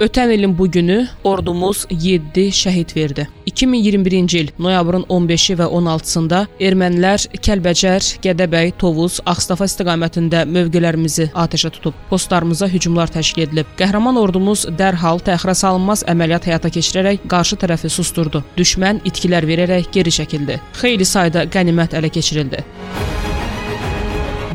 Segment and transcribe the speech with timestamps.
[0.00, 3.28] Ötən ilin bu günü ordumuz 7 şəhid verdi.
[3.46, 11.98] 2021-ci il noyabrın 15-i və 16-sında ermənilər Kəlbəcər, Gədəbəy, Tovuz, Ağstafa istiqamətində mövqelərimizi atəşə tutub.
[12.08, 13.68] Postlarımıza hücumlar təşkil edilib.
[13.76, 18.40] Qəhrəman ordumuz dərhal təxirə salınmaz əməliyyat həyata keçirərək qarşı tərəfi susturdu.
[18.56, 20.62] Düşmən itkilər verərək geri çəkildi.
[20.80, 22.64] Xeyli sayda qənimət ələ keçirildi.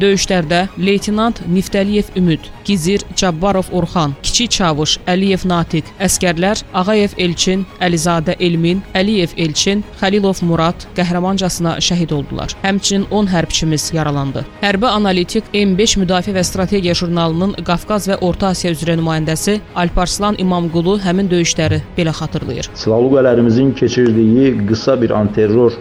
[0.02, 8.36] Döyüşlərdə leytenant Niftəliyev Ümid, Gizir Cabbarov Orxan, Kiçik Çavuş Əliyev Natiq, əskərlər Ağayev Elçin, Əlizadə
[8.44, 12.58] Elmin, Əliyev Elçin, Xəlilov Murad qəhrəmancasına şəhid oldular.
[12.66, 14.44] Həmçinin 10 hərbçimiz yaralandı.
[14.62, 21.00] Hərbi analitik M5 Müdafiə və Strategiya jurnalının Qafqaz və Orta Asiya üzrə nümayəndəsi Alparslan İmamqulu
[21.08, 22.72] həmin döyüşləri belə xatırlayır.
[22.76, 25.72] Silahlı qüvvələrimizin keçirdiyi qısa bir antiterror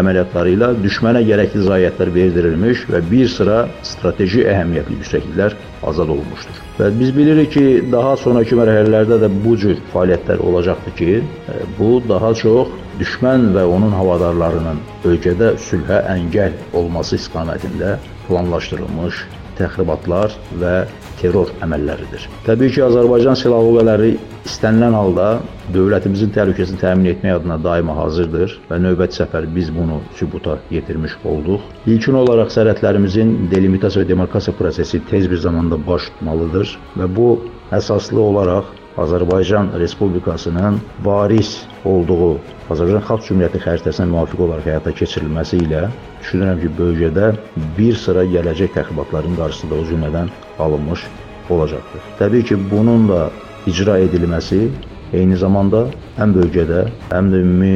[0.00, 5.56] əməliyyatları ilə düşmənə gərəkli zayiətlər verdirilmiş və bir sıra strateji əhəmiyyətli yüksəkliklər
[5.88, 6.60] azad olunmuşdur.
[6.78, 11.92] Və biz bilirik ki, daha sonrakı mərhələlərdə də bu cür fəaliyyətlər olacaqdır ki, e, bu
[12.08, 17.96] daha çox düşmən və onun havadarlarının ölkədə sülhə əngəl olması istiqamətində
[18.28, 19.24] planlaşdırılmış
[19.58, 20.76] təxribatlar və
[21.20, 22.28] terror əməlləridir.
[22.46, 24.12] Təbii ki, Azərbaycan Silahlı Qüvvələri
[24.48, 25.26] istənilən halda
[25.74, 31.64] dövlətimizin təhlükəsini təmin etmək adına daima hazırdır və növbəti səfər biz bunu sübuta yetirmiş olduq.
[31.86, 37.28] İlkin olaraq sərhədlərimizin delimitasiya və demarkasiya prosesi tez bir zamanda baş tutmalıdır və bu
[37.72, 42.34] əsaslı olaraq Azərbaycan Respublikasının varis olduğu
[42.70, 45.86] Azərbaycan Xalq Cümhuriyyəti xəritəsinə müvafiq olaraq həyata keçirilməsi ilə
[46.20, 47.30] düşünürəm ki, bölgədə
[47.78, 51.06] bir sıra gələcək təxribatların qarşısı da o cümlədən alınmış
[51.50, 52.04] olacaqdır.
[52.20, 53.22] Təbii ki, bunun da
[53.66, 54.66] icra edilməsi
[55.12, 57.74] eyni zamanda həm bölgədə, həm də ümumi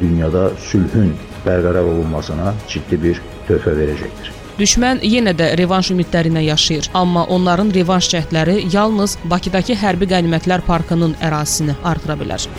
[0.00, 1.12] dünyada sülhün
[1.46, 4.32] bərqərar olunmasına ciddi bir töhfə verəcəkdir.
[4.54, 10.62] Düşmən yenə də revanş ümidləri ilə yaşayır, amma onların revanş cəhdləri yalnız Bakıdakı hərbi qənimətlər
[10.68, 12.50] parkının ərazisini artıra bilər.